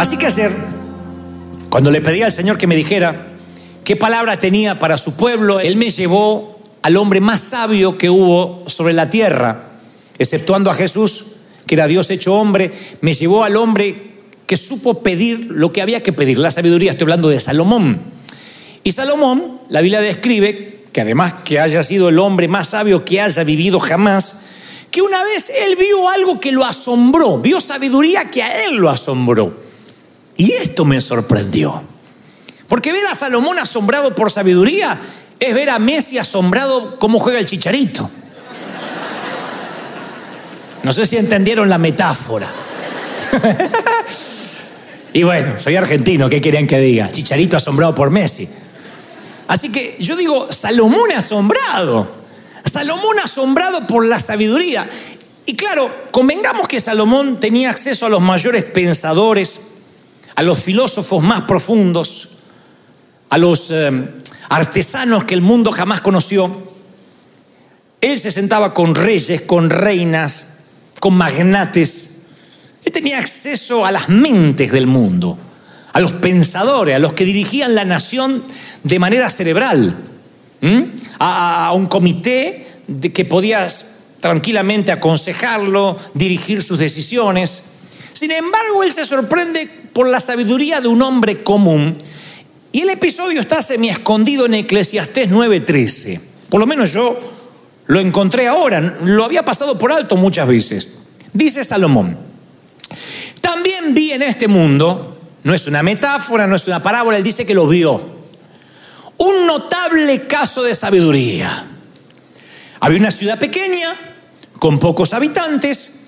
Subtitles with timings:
[0.00, 0.50] Así que ayer,
[1.68, 3.26] cuando le pedí al Señor que me dijera
[3.84, 8.64] qué palabra tenía para su pueblo, Él me llevó al hombre más sabio que hubo
[8.66, 9.64] sobre la tierra,
[10.18, 11.26] exceptuando a Jesús,
[11.66, 14.12] que era Dios hecho hombre, me llevó al hombre
[14.46, 18.00] que supo pedir lo que había que pedir, la sabiduría, estoy hablando de Salomón.
[18.82, 23.20] Y Salomón, la Biblia describe que además que haya sido el hombre más sabio que
[23.20, 24.36] haya vivido jamás,
[24.90, 28.88] que una vez él vio algo que lo asombró, vio sabiduría que a él lo
[28.88, 29.68] asombró.
[30.40, 31.82] Y esto me sorprendió.
[32.66, 34.98] Porque ver a Salomón asombrado por sabiduría
[35.38, 38.08] es ver a Messi asombrado cómo juega el chicharito.
[40.82, 42.48] No sé si entendieron la metáfora.
[45.12, 47.10] y bueno, soy argentino, ¿qué quieren que diga?
[47.10, 48.48] Chicharito asombrado por Messi.
[49.46, 52.10] Así que yo digo, Salomón asombrado.
[52.64, 54.88] Salomón asombrado por la sabiduría.
[55.44, 59.66] Y claro, convengamos que Salomón tenía acceso a los mayores pensadores,
[60.40, 62.30] a los filósofos más profundos,
[63.28, 63.90] a los eh,
[64.48, 66.50] artesanos que el mundo jamás conoció.
[68.00, 70.46] Él se sentaba con reyes, con reinas,
[70.98, 72.22] con magnates.
[72.82, 75.36] Él tenía acceso a las mentes del mundo,
[75.92, 78.42] a los pensadores, a los que dirigían la nación
[78.82, 79.94] de manera cerebral
[81.18, 87.64] a, un comité de que podías tranquilamente aconsejarlo, dirigir sus decisiones.
[88.14, 91.96] Sin embargo, él se sorprende por la sabiduría de un hombre común.
[92.72, 96.20] Y el episodio está semi escondido en Eclesiastés 9:13.
[96.48, 97.18] Por lo menos yo
[97.86, 100.88] lo encontré ahora, lo había pasado por alto muchas veces.
[101.32, 102.16] Dice Salomón,
[103.40, 107.46] también vi en este mundo, no es una metáfora, no es una parábola, él dice
[107.46, 108.20] que lo vio
[109.20, 111.66] un notable caso de sabiduría.
[112.80, 113.94] Había una ciudad pequeña,
[114.58, 115.99] con pocos habitantes,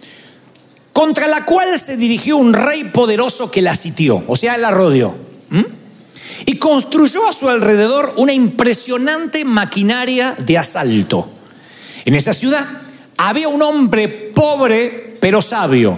[0.92, 5.14] contra la cual se dirigió un rey poderoso que la sitió, o sea, la rodeó.
[6.46, 11.28] Y construyó a su alrededor una impresionante maquinaria de asalto.
[12.04, 12.66] En esa ciudad
[13.16, 15.96] había un hombre pobre pero sabio.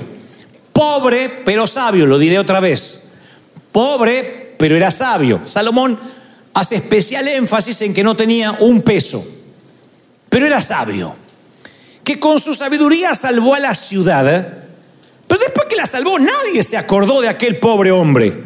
[0.73, 3.03] Pobre pero sabio, lo diré otra vez.
[3.71, 5.41] Pobre pero era sabio.
[5.45, 5.99] Salomón
[6.55, 9.25] hace especial énfasis en que no tenía un peso,
[10.29, 11.15] pero era sabio,
[12.03, 14.64] que con su sabiduría salvó a la ciudad, ¿eh?
[15.27, 18.37] Pero después que la salvó nadie se acordó de aquel pobre hombre.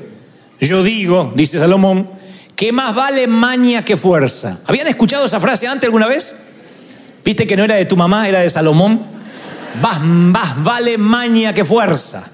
[0.61, 2.11] Yo digo, dice Salomón,
[2.57, 4.59] que más vale maña que fuerza.
[4.67, 6.35] ¿Habían escuchado esa frase antes alguna vez?
[7.25, 9.05] ¿Viste que no era de tu mamá, era de Salomón?
[9.81, 12.29] Más, más vale maña que fuerza.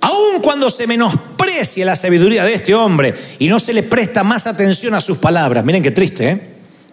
[0.00, 4.46] Aun cuando se menosprecia la sabiduría de este hombre y no se le presta más
[4.46, 5.64] atención a sus palabras.
[5.64, 6.42] Miren qué triste, ¿eh?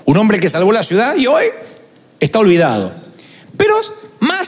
[0.05, 1.45] Un hombre que salvó la ciudad y hoy
[2.19, 2.93] está olvidado.
[3.57, 3.75] Pero
[4.19, 4.47] más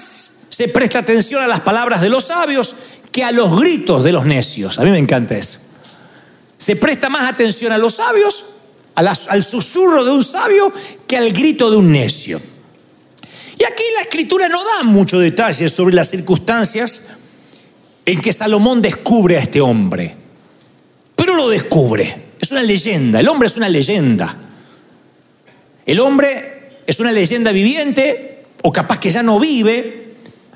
[0.61, 2.75] se presta atención a las palabras de los sabios
[3.11, 4.77] que a los gritos de los necios.
[4.77, 5.57] A mí me encanta eso.
[6.55, 8.45] Se presta más atención a los sabios,
[8.93, 10.71] al susurro de un sabio,
[11.07, 12.39] que al grito de un necio.
[13.57, 17.07] Y aquí la escritura no da mucho detalle sobre las circunstancias
[18.05, 20.15] en que Salomón descubre a este hombre.
[21.15, 22.25] Pero lo descubre.
[22.39, 23.19] Es una leyenda.
[23.19, 24.37] El hombre es una leyenda.
[25.87, 30.00] El hombre es una leyenda viviente o capaz que ya no vive.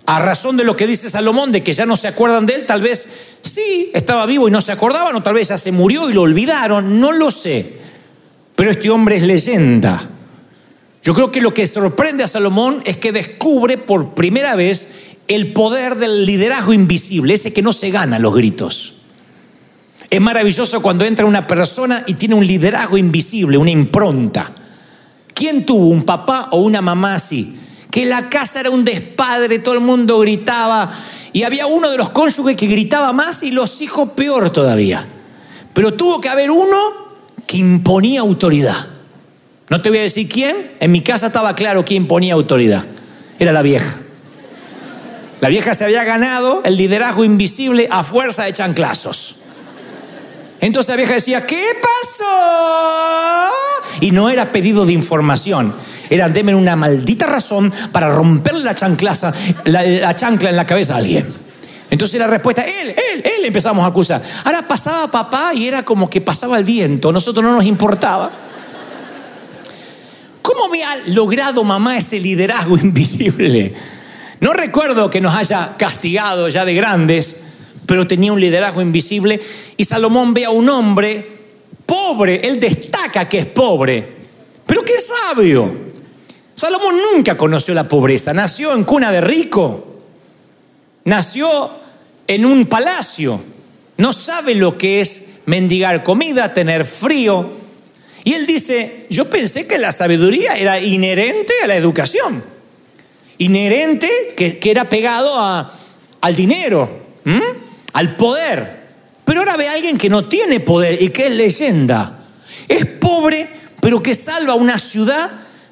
[0.06, 2.66] A razón de lo que dice Salomón, de que ya no se acuerdan de él,
[2.66, 3.08] tal vez
[3.42, 6.22] sí, estaba vivo y no se acordaban, o tal vez ya se murió y lo
[6.22, 7.74] olvidaron, no lo sé.
[8.56, 10.10] Pero este hombre es leyenda.
[11.04, 14.96] Yo creo que lo que sorprende a Salomón es que descubre por primera vez
[15.28, 18.94] el poder del liderazgo invisible, ese que no se gana los gritos.
[20.10, 24.52] Es maravilloso cuando entra una persona y tiene un liderazgo invisible, una impronta.
[25.34, 27.58] ¿Quién tuvo un papá o una mamá así?
[27.96, 30.92] Que la casa era un despadre, todo el mundo gritaba
[31.32, 35.08] y había uno de los cónyuges que gritaba más y los hijos peor todavía.
[35.74, 36.78] Pero tuvo que haber uno
[37.48, 38.88] que imponía autoridad.
[39.70, 42.84] No te voy a decir quién, en mi casa estaba claro quién imponía autoridad.
[43.40, 43.96] Era la vieja.
[45.40, 49.38] La vieja se había ganado el liderazgo invisible a fuerza de chanclazos.
[50.66, 52.26] Entonces la vieja decía, ¿qué pasó?
[54.02, 55.76] Y no era pedido de información,
[56.10, 59.32] era deme una maldita razón para romperle la, chanclaza,
[59.66, 61.32] la, chancla en la cabeza a alguien.
[61.92, 64.24] Entonces la respuesta, él, él, él empezamos a acusar.
[64.44, 68.32] Ahora pasaba papá y era como que pasaba el viento, nosotros no nos importaba.
[70.42, 73.76] ¿Cómo me ha logrado mamá ese liderazgo invisible?
[74.40, 77.36] No recuerdo que nos haya castigado ya de grandes,
[77.86, 79.40] pero tenía un liderazgo invisible.
[79.78, 81.36] Y Salomón ve a un hombre
[81.86, 84.08] pobre, él destaca que es pobre,
[84.66, 85.86] pero qué sabio.
[86.56, 89.86] Salomón nunca conoció la pobreza, nació en cuna de rico,
[91.04, 91.72] nació
[92.28, 93.42] en un palacio,
[93.98, 97.66] no sabe lo que es mendigar comida, tener frío.
[98.24, 102.44] Y él dice, yo pensé que la sabiduría era inherente a la educación,
[103.38, 105.38] inherente que, era pegado
[106.22, 106.90] al dinero,
[107.96, 108.84] al poder.
[109.24, 112.26] Pero ahora ve a alguien que no tiene poder y que es leyenda.
[112.68, 113.48] Es pobre,
[113.80, 115.32] pero que salva una ciudad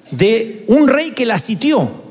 [0.10, 2.04] de un rey que la sitió.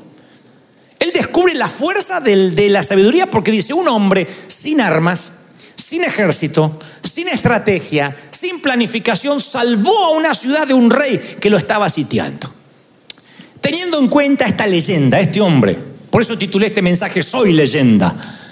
[0.99, 5.33] Él descubre la fuerza de la sabiduría porque dice, un hombre sin armas,
[5.75, 11.57] sin ejército, sin estrategia, sin planificación, salvó a una ciudad de un rey que lo
[11.57, 12.53] estaba sitiando.
[13.59, 15.77] Teniendo en cuenta esta leyenda, este hombre,
[16.11, 18.42] por eso titulé este mensaje Soy leyenda,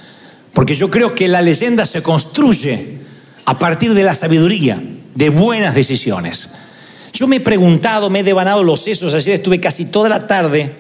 [0.54, 3.00] porque yo creo que la leyenda se construye
[3.46, 4.82] a partir de la sabiduría,
[5.16, 6.50] de buenas decisiones.
[7.14, 10.76] Yo me he preguntado, me he devanado los sesos, ayer estuve casi toda la tarde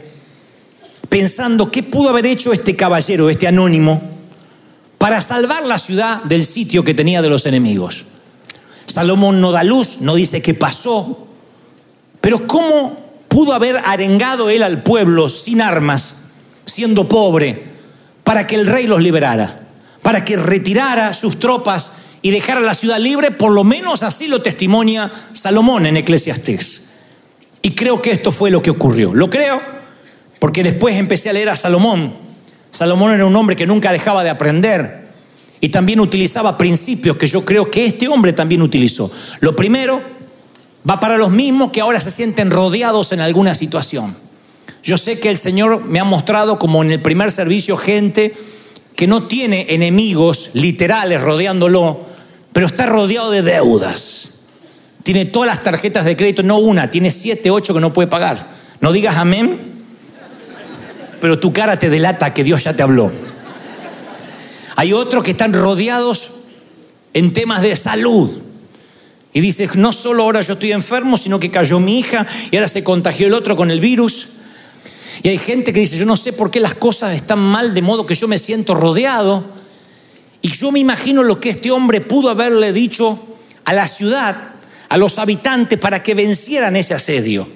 [1.09, 4.01] pensando qué pudo haber hecho este caballero, este anónimo,
[4.97, 8.05] para salvar la ciudad del sitio que tenía de los enemigos.
[8.85, 11.27] Salomón no da luz, no dice qué pasó,
[12.21, 12.97] pero ¿cómo
[13.27, 16.17] pudo haber arengado él al pueblo sin armas,
[16.65, 17.70] siendo pobre,
[18.23, 19.61] para que el rey los liberara,
[20.01, 24.41] para que retirara sus tropas y dejara la ciudad libre, por lo menos así lo
[24.41, 26.85] testimonia Salomón en Eclesiastés.
[27.61, 29.13] Y creo que esto fue lo que ocurrió.
[29.13, 29.61] Lo creo
[30.39, 32.15] porque después empecé a leer a Salomón.
[32.71, 35.09] Salomón era un hombre que nunca dejaba de aprender
[35.59, 39.11] y también utilizaba principios que yo creo que este hombre también utilizó.
[39.39, 40.01] Lo primero
[40.89, 44.15] va para los mismos que ahora se sienten rodeados en alguna situación.
[44.83, 48.33] Yo sé que el Señor me ha mostrado como en el primer servicio gente
[48.95, 52.01] que no tiene enemigos literales rodeándolo,
[52.53, 54.29] pero está rodeado de deudas.
[55.03, 58.49] Tiene todas las tarjetas de crédito, no una, tiene siete, ocho que no puede pagar.
[58.79, 59.71] No digas amén,
[61.19, 63.11] pero tu cara te delata que Dios ya te habló.
[64.75, 66.35] Hay otros que están rodeados
[67.13, 68.31] en temas de salud.
[69.33, 72.67] Y dices, no solo ahora yo estoy enfermo, sino que cayó mi hija y ahora
[72.67, 74.29] se contagió el otro con el virus.
[75.23, 77.81] Y hay gente que dice, yo no sé por qué las cosas están mal de
[77.81, 79.43] modo que yo me siento rodeado.
[80.41, 83.19] Y yo me imagino lo que este hombre pudo haberle dicho
[83.65, 84.53] a la ciudad,
[84.89, 87.47] a los habitantes, para que vencieran ese asedio.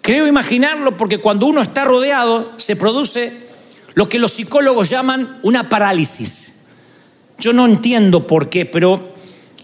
[0.00, 3.32] Creo imaginarlo porque cuando uno está rodeado se produce
[3.94, 6.64] lo que los psicólogos llaman una parálisis.
[7.38, 9.12] Yo no entiendo por qué, pero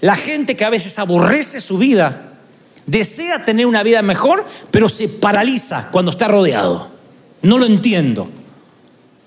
[0.00, 2.37] la gente que a veces aborrece su vida,
[2.88, 6.90] desea tener una vida mejor, pero se paraliza cuando está rodeado.
[7.42, 8.28] No lo entiendo.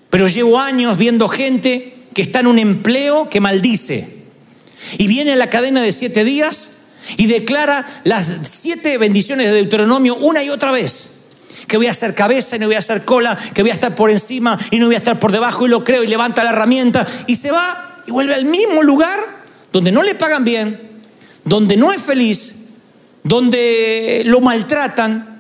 [0.10, 4.22] Pero llevo años viendo gente que está en un empleo que maldice.
[4.98, 6.80] Y viene a la cadena de siete días
[7.18, 11.20] y declara las siete bendiciones de Deuteronomio una y otra vez.
[11.68, 13.96] Que voy a hacer cabeza y no voy a hacer cola, que voy a estar
[13.96, 16.50] por encima y no voy a estar por debajo y lo creo y levanta la
[16.50, 19.20] herramienta y se va y vuelve al mismo lugar
[19.72, 21.00] donde no le pagan bien,
[21.46, 22.56] donde no es feliz,
[23.24, 25.32] donde lo maltratan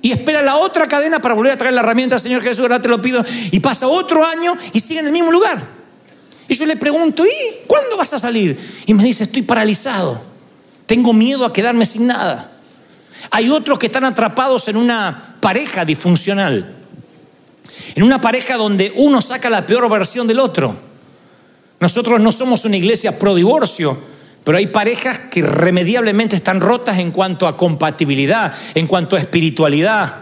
[0.00, 2.88] y espera la otra cadena para volver a traer la herramienta, Señor Jesús, ahora te
[2.88, 5.62] lo pido, y pasa otro año y sigue en el mismo lugar.
[6.46, 8.58] Y yo le pregunto, ¿y cuándo vas a salir?
[8.84, 10.20] Y me dice, estoy paralizado,
[10.84, 12.52] tengo miedo a quedarme sin nada.
[13.30, 16.74] Hay otros que están atrapados en una pareja disfuncional,
[17.94, 20.76] en una pareja donde uno saca la peor versión del otro.
[21.80, 23.98] Nosotros no somos una iglesia pro divorcio,
[24.44, 30.16] pero hay parejas que irremediablemente están rotas en cuanto a compatibilidad, en cuanto a espiritualidad.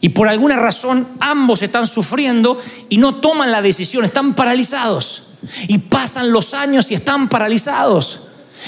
[0.00, 5.22] Y por alguna razón ambos están sufriendo y no toman la decisión, están paralizados.
[5.68, 8.22] Y pasan los años y están paralizados.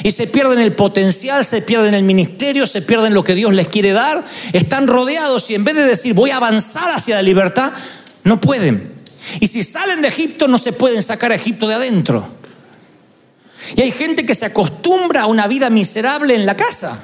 [0.04, 3.66] Y se pierden el potencial, se pierden el ministerio, se pierden lo que Dios les
[3.66, 4.24] quiere dar.
[4.52, 7.72] Están rodeados y en vez de decir voy a avanzar hacia la libertad,
[8.22, 9.00] no pueden.
[9.40, 12.39] Y si salen de Egipto no se pueden sacar a Egipto de adentro.
[13.76, 16.98] Y hay gente que se acostumbra a una vida miserable en la casa.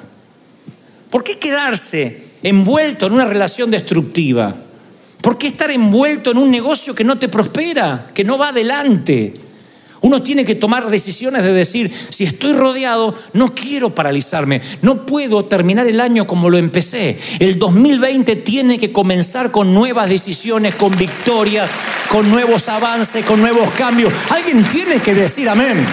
[1.11, 4.55] ¿Por qué quedarse envuelto en una relación destructiva?
[5.23, 9.35] ¿Por qué estar envuelto en un negocio que no te prospera, que no va adelante?
[10.03, 15.47] Uno tiene que tomar decisiones de decir, si estoy rodeado, no quiero paralizarme, no puedo
[15.47, 17.19] terminar el año como lo empecé.
[17.41, 21.67] El 2020 tiene que comenzar con nuevas decisiones, con victoria,
[22.09, 24.13] con nuevos avances, con nuevos cambios.
[24.31, 25.85] Alguien tiene que decir amén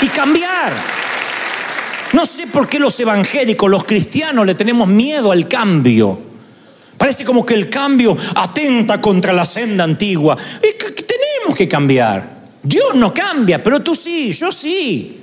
[0.00, 0.72] y cambiar.
[2.12, 6.18] No sé por qué los evangélicos, los cristianos, le tenemos miedo al cambio.
[6.98, 10.36] Parece como que el cambio atenta contra la senda antigua.
[10.62, 12.40] Y tenemos que cambiar.
[12.62, 15.18] Dios no cambia, pero tú sí, yo sí.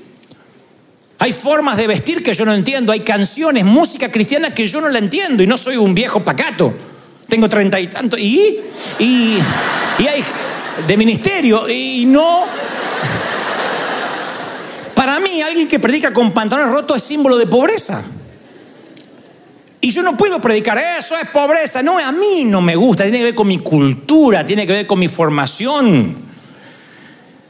[1.20, 4.90] Hay formas de vestir que yo no entiendo, hay canciones, música cristiana que yo no
[4.90, 6.74] la entiendo y no soy un viejo pacato.
[7.28, 8.60] Tengo treinta y tanto y,
[9.00, 9.38] y,
[10.00, 10.24] y hay
[10.88, 12.46] de ministerio y no
[15.18, 18.04] Para mí, alguien que predica con pantalones rotos es símbolo de pobreza.
[19.82, 21.82] Y yo no puedo predicar, eso es pobreza.
[21.82, 24.86] No, a mí no me gusta, tiene que ver con mi cultura, tiene que ver
[24.86, 26.16] con mi formación.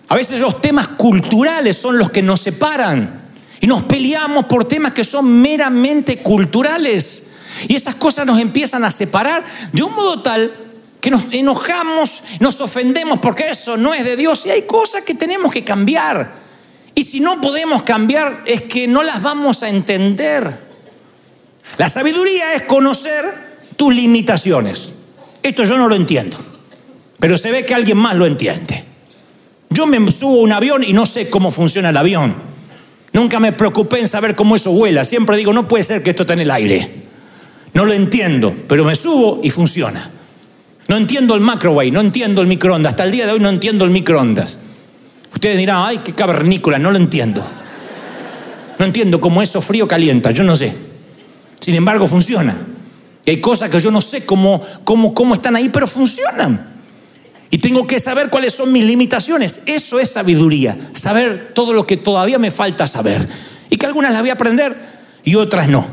[0.07, 3.23] A veces los temas culturales son los que nos separan
[3.59, 7.25] y nos peleamos por temas que son meramente culturales.
[7.67, 9.43] Y esas cosas nos empiezan a separar
[9.73, 10.53] de un modo tal
[11.01, 15.15] que nos enojamos, nos ofendemos porque eso no es de Dios y hay cosas que
[15.15, 16.46] tenemos que cambiar.
[16.97, 20.51] Y si no podemos cambiar es que no las vamos a entender.
[21.77, 23.23] La sabiduría es conocer
[23.75, 24.93] tus limitaciones.
[25.43, 26.37] Esto yo no lo entiendo,
[27.19, 28.83] pero se ve que alguien más lo entiende.
[29.69, 32.35] Yo me subo a un avión y no sé cómo funciona el avión.
[33.13, 35.05] Nunca me preocupé en saber cómo eso vuela.
[35.05, 37.03] Siempre digo, no puede ser que esto esté en el aire.
[37.73, 40.09] No lo entiendo, pero me subo y funciona.
[40.87, 42.93] No entiendo el microwave, no entiendo el microondas.
[42.93, 44.57] Hasta el día de hoy no entiendo el microondas.
[45.37, 47.47] Ustedes dirán, ay, qué cavernícola, no lo entiendo.
[48.79, 50.73] No entiendo cómo eso frío calienta, yo no sé.
[51.59, 52.55] Sin embargo, funciona.
[53.23, 56.71] Y hay cosas que yo no sé cómo, cómo, cómo están ahí, pero funcionan.
[57.51, 59.61] Y tengo que saber cuáles son mis limitaciones.
[59.67, 60.75] Eso es sabiduría.
[60.93, 63.29] Saber todo lo que todavía me falta saber.
[63.69, 64.75] Y que algunas las voy a aprender
[65.23, 65.85] y otras no.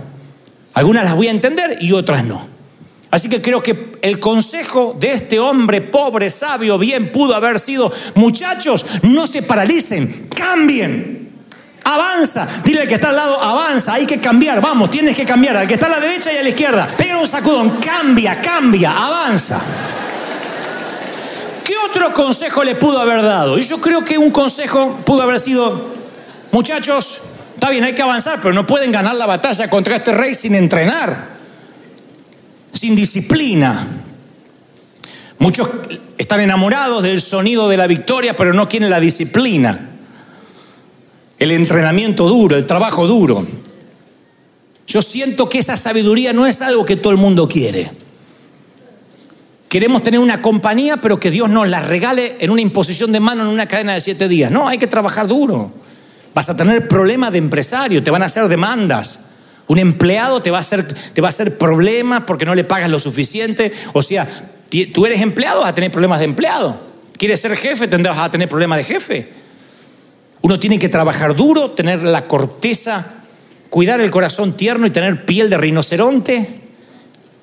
[0.73, 2.54] Algunas las voy a entender y otras no.
[3.15, 7.93] Así que creo que el consejo de este hombre pobre, sabio, bien pudo haber sido,
[8.17, 11.31] muchachos, no se paralicen, cambien.
[11.85, 15.57] Avanza, dile al que está al lado, avanza, hay que cambiar, vamos, tienes que cambiar,
[15.57, 18.91] al que está a la derecha y a la izquierda, pega un sacudón, cambia, cambia,
[18.91, 19.61] avanza.
[21.63, 23.57] ¿Qué otro consejo le pudo haber dado?
[23.61, 25.93] Y yo creo que un consejo pudo haber sido,
[26.51, 27.21] muchachos,
[27.55, 30.57] está bien, hay que avanzar, pero no pueden ganar la batalla contra este rey sin
[30.57, 31.34] entrenar
[32.85, 33.87] sin disciplina.
[35.39, 35.67] Muchos
[36.19, 39.93] están enamorados del sonido de la victoria, pero no quieren la disciplina,
[41.39, 43.47] el entrenamiento duro, el trabajo duro.
[44.87, 47.91] Yo siento que esa sabiduría no es algo que todo el mundo quiere.
[49.71, 53.45] Queremos tener una compañía, pero que Dios nos la regale en una imposición de mano
[53.45, 54.51] en una cadena de siete días.
[54.51, 55.73] No, hay que trabajar duro.
[56.35, 59.21] Vas a tener problemas de empresario, te van a hacer demandas.
[59.67, 62.99] Un empleado te va a hacer, te va a problemas porque no le pagas lo
[62.99, 63.73] suficiente.
[63.93, 64.29] O sea,
[64.93, 66.81] tú eres empleado, vas a tener problemas de empleado.
[67.17, 69.29] Quieres ser jefe, tendrás a tener problemas de jefe.
[70.43, 73.07] Uno tiene que trabajar duro, tener la corteza,
[73.71, 76.47] cuidar el corazón tierno y tener piel de rinoceronte,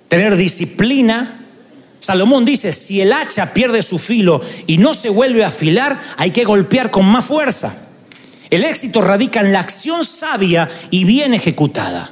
[0.07, 1.39] tener disciplina.
[1.99, 6.31] Salomón dice, si el hacha pierde su filo y no se vuelve a afilar, hay
[6.31, 7.90] que golpear con más fuerza.
[8.51, 12.11] El éxito radica en la acción sabia y bien ejecutada.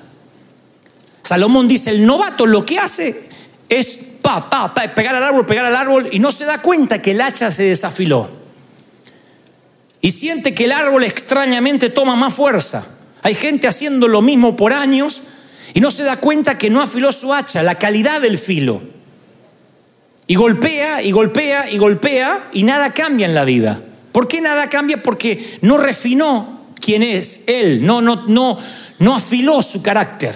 [1.22, 3.30] Salomón dice, el novato lo que hace
[3.68, 7.12] es pa, pa, pegar al árbol, pegar al árbol y no se da cuenta que
[7.12, 8.30] el hacha se desafiló.
[10.00, 12.86] Y siente que el árbol extrañamente toma más fuerza.
[13.22, 15.22] Hay gente haciendo lo mismo por años
[15.74, 18.82] y no se da cuenta que no afiló su hacha, la calidad del filo.
[20.26, 23.82] Y golpea y golpea y golpea y nada cambia en la vida.
[24.12, 25.02] ¿Por qué nada cambia?
[25.02, 28.58] Porque no refinó quién es él, no, no, no,
[29.00, 30.36] no afiló su carácter.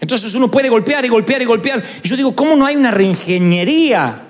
[0.00, 1.82] Entonces uno puede golpear y golpear y golpear.
[2.02, 4.22] Y yo digo, ¿cómo no hay una reingeniería?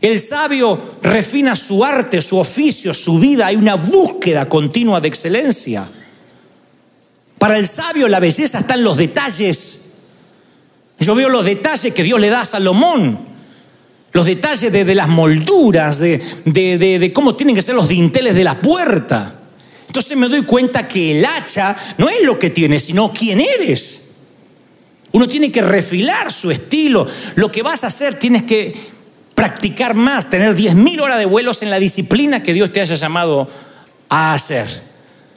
[0.00, 3.46] El sabio refina su arte, su oficio, su vida.
[3.46, 5.86] Hay una búsqueda continua de excelencia.
[7.38, 9.92] Para el sabio la belleza está en los detalles.
[10.98, 13.33] Yo veo los detalles que Dios le da a Salomón
[14.14, 18.60] los detalles de, las molduras, de, de, cómo tienen que ser los dinteles de la
[18.60, 19.40] puerta.
[19.88, 24.04] Entonces me doy cuenta que el hacha no es lo que tienes, sino quién eres.
[25.10, 27.08] Uno tiene que refilar su estilo.
[27.34, 28.74] Lo que vas a hacer tienes que
[29.34, 33.48] practicar más, tener 10.000 horas de vuelos en la disciplina que Dios te haya llamado
[34.08, 34.68] a hacer.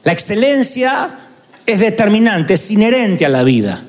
[0.04, 1.18] La excelencia
[1.66, 3.82] es determinante, es inherente a la vida,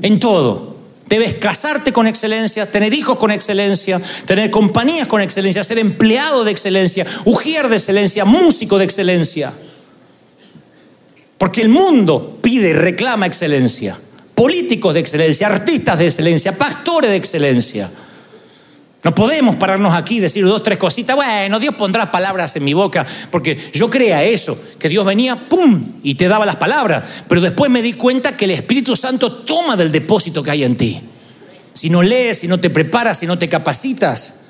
[0.00, 0.69] en todo.
[1.10, 6.52] Debes casarte con excelencia, tener hijos con excelencia, tener compañías con excelencia, ser empleado de
[6.52, 9.52] excelencia, ujier de excelencia, músico de excelencia.
[11.36, 13.98] Porque el mundo pide reclama excelencia.
[14.36, 17.90] Políticos de excelencia, artistas de excelencia, pastores de excelencia.
[19.02, 21.16] No podemos pararnos aquí y decir dos, tres cositas.
[21.16, 25.82] Bueno, Dios pondrá palabras en mi boca, porque yo creía eso, que Dios venía, ¡pum!
[26.02, 27.08] y te daba las palabras.
[27.26, 30.76] Pero después me di cuenta que el Espíritu Santo toma del depósito que hay en
[30.76, 31.00] ti.
[31.72, 34.40] Si no lees, si no te preparas, si no te capacitas,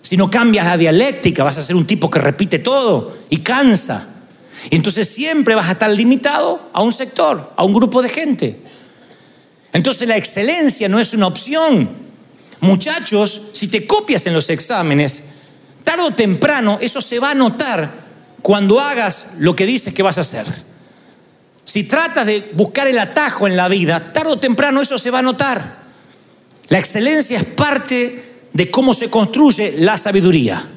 [0.00, 4.08] si no cambias la dialéctica, vas a ser un tipo que repite todo y cansa.
[4.70, 8.60] Y entonces siempre vas a estar limitado a un sector, a un grupo de gente.
[9.74, 12.09] Entonces la excelencia no es una opción.
[12.60, 15.24] Muchachos, si te copias en los exámenes,
[15.82, 17.90] tarde o temprano eso se va a notar
[18.42, 20.46] cuando hagas lo que dices que vas a hacer.
[21.64, 25.20] si tratas de buscar el atajo en la vida, tarde o temprano eso se va
[25.20, 25.78] a notar.
[26.68, 30.68] La excelencia es parte de cómo se construye la sabiduría.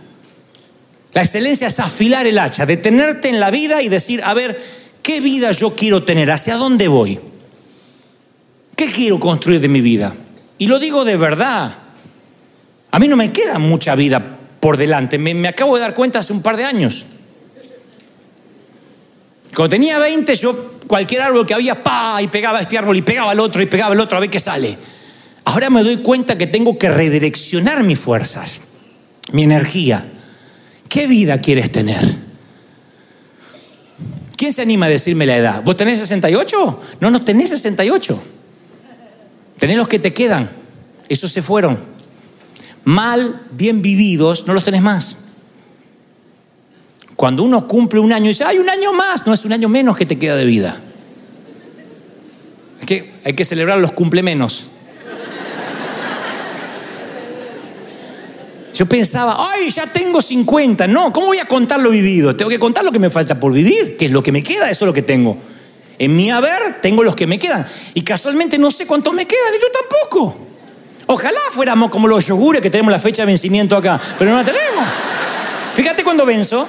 [1.13, 4.59] La excelencia es afilar el hacha, detenerte en la vida y decir, a ver,
[5.01, 6.31] ¿qué vida yo quiero tener?
[6.31, 7.19] ¿Hacia dónde voy?
[8.75, 10.13] ¿Qué quiero construir de mi vida?
[10.57, 11.73] Y lo digo de verdad.
[12.91, 15.17] A mí no me queda mucha vida por delante.
[15.17, 17.05] Me, acabo de dar cuenta hace un par de años.
[19.55, 23.31] Cuando tenía 20, yo cualquier árbol que había, pa, y pegaba este árbol, y pegaba
[23.31, 24.77] al otro, y pegaba al otro, a ver qué sale.
[25.45, 28.61] Ahora me doy cuenta que tengo que redireccionar mis fuerzas,
[29.31, 30.05] mi energía.
[30.87, 32.03] ¿Qué vida quieres tener?
[34.37, 35.63] ¿Quién se anima a decirme la edad?
[35.63, 36.81] ¿Vos tenés 68?
[36.99, 38.23] No, no tenés 68.
[39.63, 40.49] Tenés los que te quedan.
[41.07, 41.79] Esos se fueron.
[42.83, 45.15] Mal, bien vividos, no los tenés más.
[47.15, 49.69] Cuando uno cumple un año y dice, hay un año más, no es un año
[49.69, 50.81] menos que te queda de vida.
[53.23, 54.65] Hay que celebrar los cumple menos.
[58.75, 60.87] Yo pensaba, ay, ya tengo 50.
[60.87, 62.35] No, ¿cómo voy a contar lo vivido?
[62.35, 64.69] Tengo que contar lo que me falta por vivir, que es lo que me queda,
[64.69, 65.37] eso es lo que tengo.
[65.99, 67.67] En mi haber tengo los que me quedan.
[67.93, 70.35] Y casualmente no sé cuántos me quedan, y yo tampoco.
[71.07, 74.43] Ojalá fuéramos como los yogures que tenemos la fecha de vencimiento acá, pero no la
[74.43, 74.85] tenemos.
[75.73, 76.67] Fíjate cuando venzo.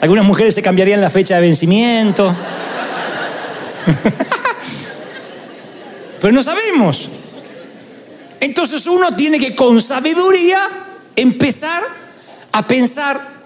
[0.00, 2.34] Algunas mujeres se cambiarían la fecha de vencimiento.
[6.20, 7.10] pero no sabemos.
[8.40, 10.66] Entonces uno tiene que con sabiduría
[11.16, 11.82] empezar
[12.52, 13.39] a pensar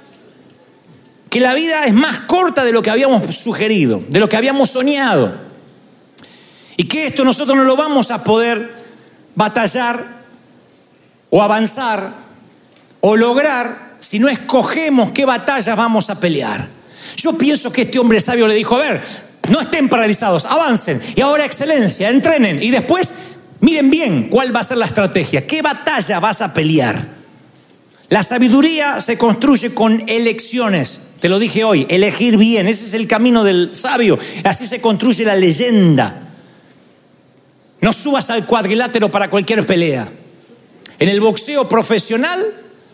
[1.35, 4.71] que la vida es más corta de lo que habíamos sugerido, de lo que habíamos
[4.71, 5.35] soñado.
[6.77, 8.73] Y que esto nosotros no lo vamos a poder
[9.35, 10.23] batallar
[11.31, 12.13] o avanzar
[13.01, 16.69] o lograr si no escogemos qué batallas vamos a pelear.
[17.17, 19.03] Yo pienso que este hombre sabio le dijo, a ver,
[19.51, 23.13] no estén paralizados, avancen y ahora excelencia, entrenen y después
[23.65, 27.09] Miren bien cuál va a ser la estrategia, qué batalla vas a pelear.
[28.11, 31.01] La sabiduría se construye con elecciones.
[31.25, 34.19] Te lo dije hoy, elegir bien, ese es el camino del sabio.
[34.45, 36.29] Así se construye la leyenda.
[37.81, 40.07] No subas al cuadrilátero para cualquier pelea.
[40.99, 42.45] En el boxeo profesional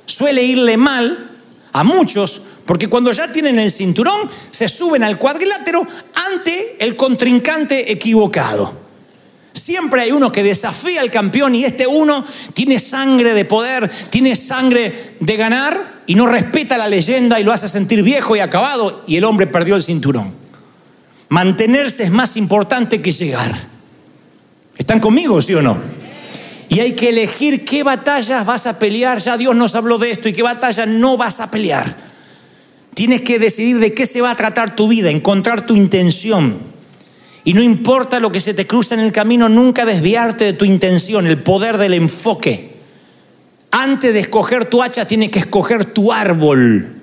[0.06, 1.38] suele irle mal
[1.72, 7.90] a muchos porque cuando ya tienen el cinturón se suben al cuadrilátero ante el contrincante
[7.90, 8.89] equivocado.
[9.70, 14.35] Siempre hay uno que desafía al campeón y este uno tiene sangre de poder, tiene
[14.35, 19.04] sangre de ganar y no respeta la leyenda y lo hace sentir viejo y acabado
[19.06, 20.35] y el hombre perdió el cinturón.
[21.28, 23.54] Mantenerse es más importante que llegar.
[24.76, 25.78] ¿Están conmigo, sí o no?
[26.68, 29.18] Y hay que elegir qué batallas vas a pelear.
[29.20, 31.96] Ya Dios nos habló de esto y qué batallas no vas a pelear.
[32.94, 36.59] Tienes que decidir de qué se va a tratar tu vida, encontrar tu intención.
[37.44, 40.64] Y no importa lo que se te cruza en el camino, nunca desviarte de tu
[40.64, 42.70] intención, el poder del enfoque.
[43.70, 46.96] Antes de escoger tu hacha, tienes que escoger tu árbol.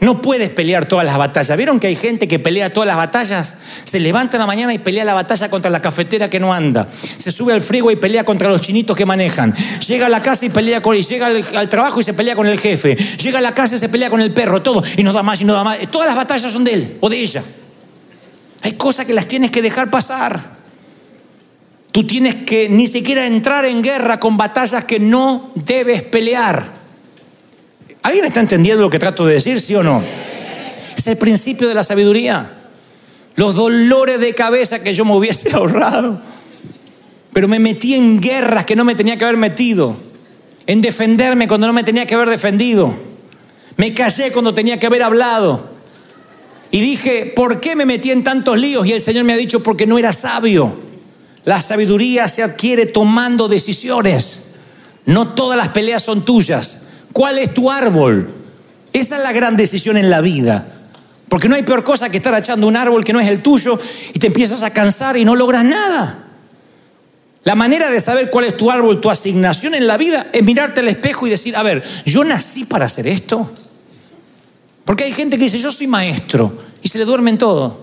[0.00, 1.56] No puedes pelear todas las batallas.
[1.56, 3.56] ¿Vieron que hay gente que pelea todas las batallas?
[3.82, 6.86] Se levanta en la mañana y pelea la batalla contra la cafetera que no anda.
[7.16, 9.52] Se sube al frigo y pelea contra los chinitos que manejan.
[9.88, 10.94] Llega a la casa y pelea con.
[10.94, 12.94] Y llega al, al, trabajo y se pelea con el jefe.
[12.94, 14.62] Llega a la casa y se pelea con el perro.
[14.62, 14.84] Todo.
[14.96, 15.78] Y no da más y no da más.
[15.90, 17.42] Todas las batallas son de él o de ella.
[18.62, 20.58] Hay cosas que las tienes que dejar pasar.
[21.92, 26.78] Tú tienes que ni siquiera entrar en guerra con batallas que no debes pelear.
[28.02, 30.02] ¿Alguien está entendiendo lo que trato de decir, sí o no?
[30.96, 32.54] Es el principio de la sabiduría.
[33.36, 36.20] Los dolores de cabeza que yo me hubiese ahorrado.
[37.32, 39.96] Pero me metí en guerras que no me tenía que haber metido.
[40.66, 42.94] En defenderme cuando no me tenía que haber defendido.
[43.76, 45.77] Me callé cuando tenía que haber hablado.
[46.70, 48.86] Y dije, ¿por qué me metí en tantos líos?
[48.86, 50.76] Y el Señor me ha dicho, porque no era sabio.
[51.44, 54.50] La sabiduría se adquiere tomando decisiones.
[55.06, 56.88] No todas las peleas son tuyas.
[57.12, 58.30] ¿Cuál es tu árbol?
[58.92, 60.66] Esa es la gran decisión en la vida.
[61.28, 63.78] Porque no hay peor cosa que estar echando un árbol que no es el tuyo
[64.12, 66.26] y te empiezas a cansar y no logras nada.
[67.44, 70.80] La manera de saber cuál es tu árbol, tu asignación en la vida, es mirarte
[70.80, 73.50] al espejo y decir, a ver, yo nací para hacer esto.
[74.88, 77.78] Porque hay gente que dice, yo soy maestro, y se le duermen todo.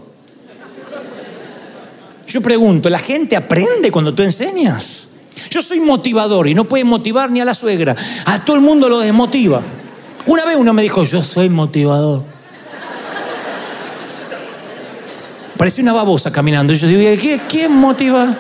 [2.27, 5.07] Yo pregunto, ¿la gente aprende cuando tú enseñas?
[5.51, 7.95] Yo soy motivador y no puede motivar ni a la suegra.
[8.25, 9.61] A todo el mundo lo desmotiva.
[10.25, 12.23] Una vez uno me dijo, yo soy motivador.
[15.57, 16.73] Parecía una babosa caminando.
[16.73, 18.33] Y yo digo, ¿Qué, ¿quién motiva?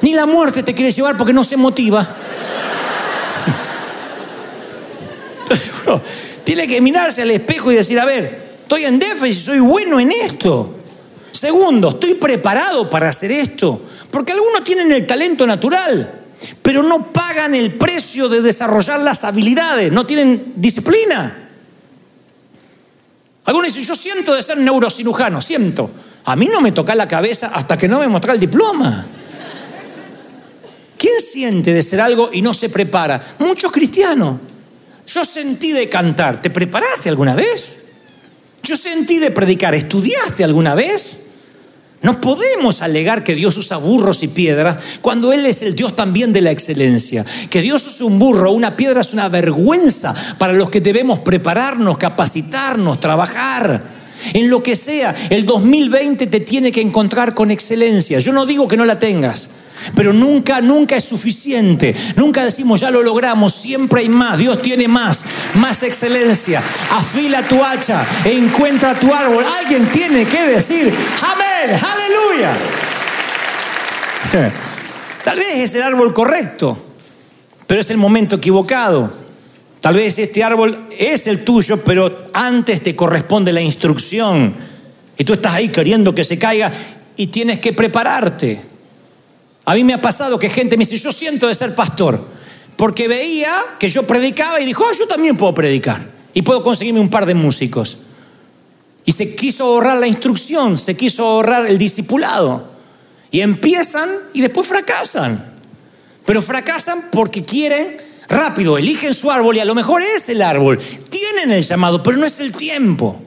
[0.00, 2.08] Ni la muerte te quiere llevar porque no se motiva.
[6.46, 10.12] Tiene que mirarse al espejo y decir, a ver, estoy en déficit, soy bueno en
[10.12, 10.76] esto.
[11.32, 13.82] Segundo, estoy preparado para hacer esto.
[14.12, 16.20] Porque algunos tienen el talento natural,
[16.62, 21.48] pero no pagan el precio de desarrollar las habilidades, no tienen disciplina.
[23.46, 25.90] Algunos dicen, yo siento de ser neurocirujano, siento.
[26.26, 29.04] A mí no me toca la cabeza hasta que no me muestra el diploma.
[30.96, 33.20] ¿Quién siente de ser algo y no se prepara?
[33.40, 34.36] Muchos cristianos.
[35.06, 36.42] Yo sentí de cantar.
[36.42, 37.68] ¿Te preparaste alguna vez?
[38.62, 39.74] Yo sentí de predicar.
[39.74, 41.18] ¿Estudiaste alguna vez?
[42.02, 46.32] No podemos alegar que Dios usa burros y piedras cuando Él es el Dios también
[46.32, 47.24] de la excelencia.
[47.50, 51.98] Que Dios usa un burro una piedra es una vergüenza para los que debemos prepararnos,
[51.98, 53.82] capacitarnos, trabajar.
[54.32, 58.18] En lo que sea, el 2020 te tiene que encontrar con excelencia.
[58.18, 59.48] Yo no digo que no la tengas.
[59.94, 61.94] Pero nunca, nunca es suficiente.
[62.16, 64.38] Nunca decimos, ya lo logramos, siempre hay más.
[64.38, 66.62] Dios tiene más, más excelencia.
[66.90, 69.44] Afila tu hacha, encuentra tu árbol.
[69.44, 72.56] Alguien tiene que decir, amén, aleluya.
[75.24, 76.78] Tal vez es el árbol correcto,
[77.66, 79.26] pero es el momento equivocado.
[79.80, 84.54] Tal vez este árbol es el tuyo, pero antes te corresponde la instrucción.
[85.16, 86.72] Y tú estás ahí queriendo que se caiga
[87.16, 88.60] y tienes que prepararte.
[89.66, 92.24] A mí me ha pasado que gente me dice, yo siento de ser pastor,
[92.76, 97.00] porque veía que yo predicaba y dijo, ah, yo también puedo predicar y puedo conseguirme
[97.00, 97.98] un par de músicos.
[99.04, 102.70] Y se quiso ahorrar la instrucción, se quiso ahorrar el discipulado.
[103.32, 105.54] Y empiezan y después fracasan.
[106.24, 107.96] Pero fracasan porque quieren
[108.28, 110.78] rápido, eligen su árbol y a lo mejor es el árbol.
[111.10, 113.20] Tienen el llamado, pero no es el tiempo.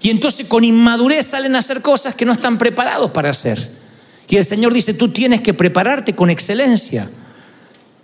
[0.00, 3.83] Y entonces con inmadurez salen a hacer cosas que no están preparados para hacer.
[4.28, 7.10] Y el Señor dice, tú tienes que prepararte con excelencia.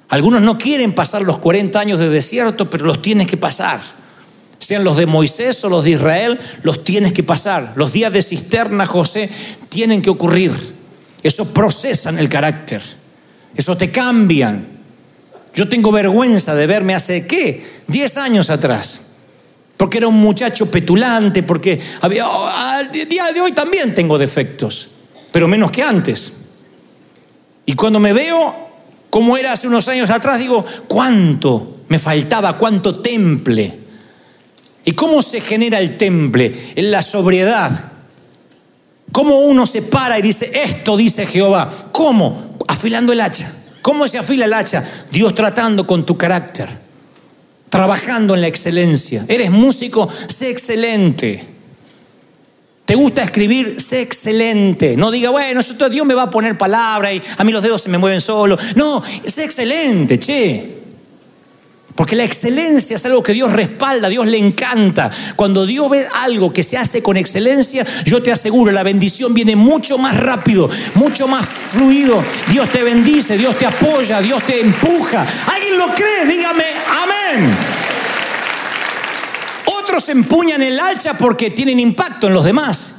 [0.09, 3.81] Algunos no quieren pasar los 40 años de desierto, pero los tienes que pasar.
[4.59, 7.73] Sean los de Moisés o los de Israel, los tienes que pasar.
[7.77, 9.31] Los días de cisterna, José,
[9.69, 10.53] tienen que ocurrir.
[11.23, 12.83] Eso procesan el carácter.
[13.57, 14.67] Eso te cambian.
[15.55, 17.65] Yo tengo vergüenza de verme hace, ¿qué?
[17.87, 19.01] 10 años atrás.
[19.77, 24.91] Porque era un muchacho petulante, porque había, al día de hoy también tengo defectos
[25.33, 26.33] pero menos que antes.
[27.67, 28.71] Y cuando me veo
[29.11, 32.57] como era hace unos años atrás, digo, ¿cuánto me faltaba?
[32.57, 33.79] ¿Cuánto temple?
[34.85, 36.73] ¿Y cómo se genera el temple?
[36.77, 37.93] En la sobriedad.
[39.13, 41.69] ¿Cómo uno se para y dice, esto dice Jehová?
[41.91, 42.57] ¿Cómo?
[42.69, 43.53] Afilando el hacha.
[43.83, 44.85] ¿Cómo se afila el hacha?
[45.11, 46.69] Dios tratando con tu carácter,
[47.69, 49.25] trabajando en la excelencia.
[49.27, 51.45] Eres músico, sé excelente.
[52.91, 53.81] ¿Te gusta escribir?
[53.81, 54.97] Sé excelente.
[54.97, 57.89] No diga, bueno, Dios me va a poner palabra y a mí los dedos se
[57.89, 58.59] me mueven solo.
[58.75, 60.75] No, sé excelente, che.
[61.95, 65.09] Porque la excelencia es algo que Dios respalda, Dios le encanta.
[65.37, 69.55] Cuando Dios ve algo que se hace con excelencia, yo te aseguro, la bendición viene
[69.55, 72.21] mucho más rápido, mucho más fluido.
[72.51, 75.25] Dios te bendice, Dios te apoya, Dios te empuja.
[75.47, 76.27] ¿Alguien lo cree?
[76.27, 77.57] Dígame, amén.
[79.91, 82.95] Otros empuñan el hacha porque tienen impacto en los demás.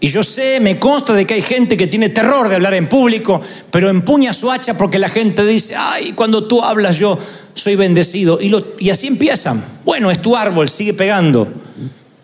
[0.00, 2.88] Y yo sé, me consta de que hay gente que tiene terror de hablar en
[2.88, 7.16] público, pero empuña su hacha porque la gente dice, ay, cuando tú hablas yo
[7.54, 8.40] soy bendecido.
[8.40, 9.64] Y, así empiezan.
[9.84, 11.46] Bueno, es tu árbol, sigue pegando.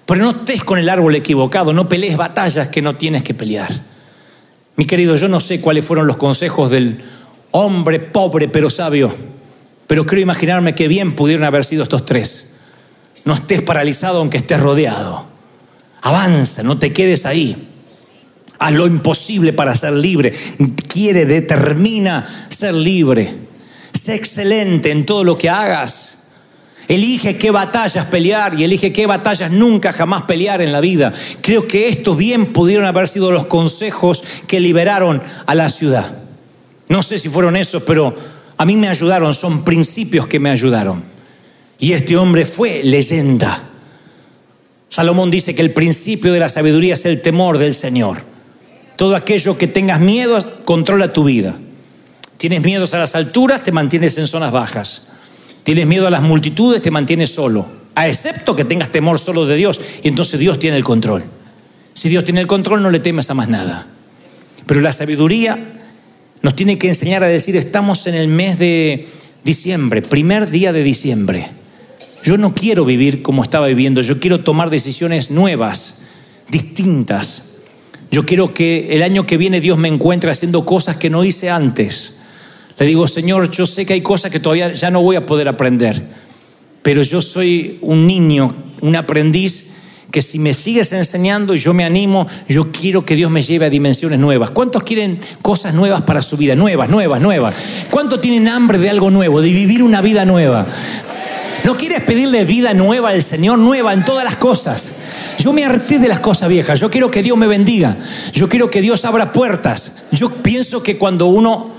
[0.06, 3.70] Pero no estés con el árbol equivocado, no pelees batallas que no tienes que pelear.
[4.74, 7.00] Mi querido, yo no sé cuáles fueron los consejos del
[7.52, 9.14] hombre pobre pero sabio,
[9.86, 12.49] pero creo imaginarme que bien pudieron haber sido estos tres.
[13.24, 15.26] No estés paralizado aunque estés rodeado.
[16.02, 17.68] Avanza, no te quedes ahí.
[18.58, 20.34] Haz lo imposible para ser libre.
[20.88, 23.32] Quiere, determina ser libre.
[23.92, 26.18] Sé excelente en todo lo que hagas.
[26.88, 31.12] Elige qué batallas pelear y elige qué batallas nunca jamás pelear en la vida.
[31.40, 36.18] Creo que estos bien pudieron haber sido los consejos que liberaron a la ciudad.
[36.88, 38.12] No sé si fueron esos, pero
[38.56, 41.04] a mí me ayudaron, son principios que me ayudaron.
[41.80, 43.64] Y este hombre fue leyenda.
[44.90, 48.22] Salomón dice que el principio de la sabiduría es el temor del Señor.
[48.96, 51.56] Todo aquello que tengas miedo controla tu vida.
[52.36, 55.02] Tienes miedo a las alturas, te mantienes en zonas bajas.
[55.62, 57.66] Tienes miedo a las multitudes, te mantienes solo.
[57.94, 59.80] A excepto que tengas temor solo de Dios.
[60.02, 61.24] Y entonces Dios tiene el control.
[61.94, 63.86] Si Dios tiene el control, no le temes a más nada.
[64.66, 65.58] Pero la sabiduría
[66.42, 69.06] nos tiene que enseñar a decir, estamos en el mes de
[69.44, 71.59] diciembre, primer día de diciembre.
[72.22, 76.02] Yo no quiero vivir como estaba viviendo, yo quiero tomar decisiones nuevas,
[76.48, 77.44] distintas.
[78.10, 81.48] Yo quiero que el año que viene Dios me encuentre haciendo cosas que no hice
[81.48, 82.14] antes.
[82.78, 85.48] Le digo, Señor, yo sé que hay cosas que todavía ya no voy a poder
[85.48, 86.02] aprender,
[86.82, 89.70] pero yo soy un niño, un aprendiz
[90.10, 93.66] que si me sigues enseñando y yo me animo, yo quiero que Dios me lleve
[93.66, 94.50] a dimensiones nuevas.
[94.50, 96.56] ¿Cuántos quieren cosas nuevas para su vida?
[96.56, 97.54] Nuevas, nuevas, nuevas.
[97.90, 100.66] ¿Cuántos tienen hambre de algo nuevo, de vivir una vida nueva?
[101.64, 104.92] ¿No quieres pedirle vida nueva al Señor, nueva en todas las cosas?
[105.38, 106.80] Yo me harté de las cosas viejas.
[106.80, 107.96] Yo quiero que Dios me bendiga.
[108.32, 109.92] Yo quiero que Dios abra puertas.
[110.10, 111.70] Yo pienso que cuando uno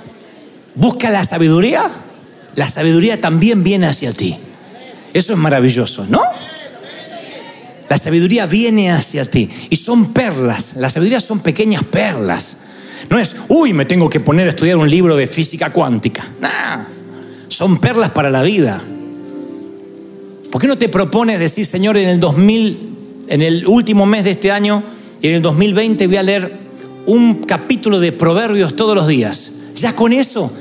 [0.75, 1.89] busca la sabiduría,
[2.55, 4.37] la sabiduría también viene hacia ti.
[5.13, 6.21] Eso es maravilloso, ¿no?
[7.89, 10.75] La sabiduría viene hacia ti y son perlas.
[10.77, 12.57] La sabiduría son pequeñas perlas.
[13.09, 16.23] No es, uy, me tengo que poner a estudiar un libro de física cuántica.
[16.39, 16.85] Nah,
[17.49, 18.81] son perlas para la vida.
[20.51, 22.89] ¿Por qué no te propones decir, Señor, en el 2000,
[23.29, 24.83] en el último mes de este año
[25.21, 26.59] y en el 2020 voy a leer
[27.05, 29.53] un capítulo de Proverbios todos los días?
[29.75, 30.51] Ya con eso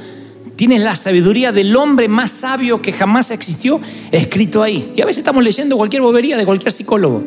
[0.54, 3.80] tienes la sabiduría del hombre más sabio que jamás existió
[4.12, 4.92] escrito ahí.
[4.94, 7.22] Y a veces estamos leyendo cualquier bobería de cualquier psicólogo.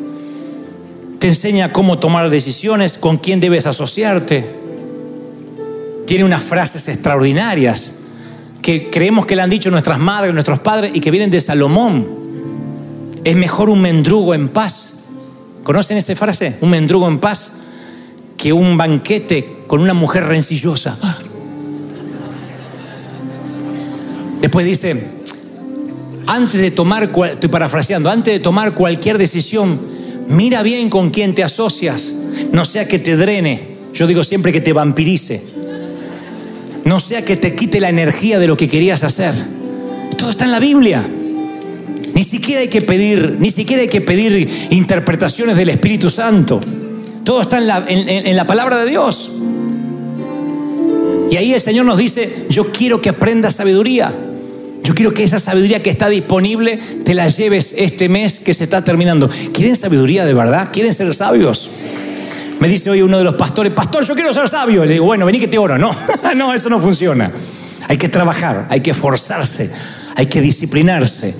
[1.18, 4.46] Te enseña cómo tomar decisiones, con quién debes asociarte.
[6.06, 7.94] Tiene unas frases extraordinarias
[8.62, 12.23] que creemos que le han dicho nuestras madres, nuestros padres y que vienen de Salomón.
[13.24, 14.94] Es mejor un mendrugo en paz.
[15.64, 16.56] ¿Conocen esa frase?
[16.60, 17.50] Un mendrugo en paz
[18.36, 20.98] que un banquete con una mujer rencillosa.
[24.42, 25.02] Después dice,
[26.26, 29.80] antes de tomar, estoy parafraseando, antes de tomar cualquier decisión,
[30.28, 32.12] mira bien con quién te asocias,
[32.52, 35.42] no sea que te drene, yo digo siempre que te vampirice,
[36.84, 39.34] no sea que te quite la energía de lo que querías hacer.
[40.18, 41.08] Todo está en la Biblia.
[42.24, 46.58] Ni siquiera hay que pedir, ni siquiera hay que pedir interpretaciones del Espíritu Santo.
[47.22, 49.30] Todo está en la, en la palabra de Dios.
[51.30, 54.10] Y ahí el Señor nos dice, yo quiero que aprendas sabiduría.
[54.82, 58.64] Yo quiero que esa sabiduría que está disponible te la lleves este mes que se
[58.64, 59.28] está terminando.
[59.52, 60.70] ¿Quieren sabiduría de verdad?
[60.72, 61.70] ¿Quieren ser sabios?
[62.58, 64.86] Me dice hoy uno de los pastores, pastor, yo quiero ser sabio.
[64.86, 65.76] Le digo, bueno, vení que te oro.
[65.76, 65.90] No,
[66.34, 67.30] no, eso no funciona.
[67.86, 69.70] Hay que trabajar, hay que esforzarse,
[70.16, 71.34] hay que disciplinarse.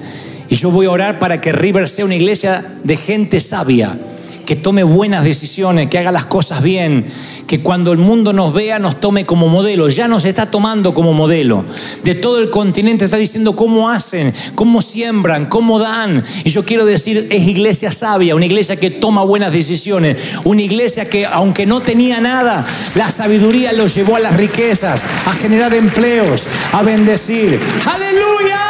[0.49, 3.97] Y yo voy a orar para que River sea una iglesia de gente sabia
[4.45, 7.07] que tome buenas decisiones, que haga las cosas bien,
[7.47, 9.89] que cuando el mundo nos vea nos tome como modelo.
[9.89, 11.65] Ya nos está tomando como modelo.
[12.03, 16.25] De todo el continente está diciendo cómo hacen, cómo siembran, cómo dan.
[16.45, 21.09] Y yo quiero decir, es iglesia sabia, una iglesia que toma buenas decisiones, una iglesia
[21.09, 26.45] que aunque no tenía nada, la sabiduría lo llevó a las riquezas, a generar empleos,
[26.73, 27.59] a bendecir.
[27.87, 28.61] Aleluya.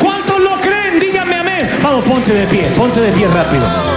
[0.00, 0.73] ¿Cuántos lo creen?
[1.84, 3.93] Vamos, ponte de pie, ponte de pie rápido.